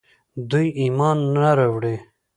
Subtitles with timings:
[0.49, 1.95] دوی ايمان نه راوړي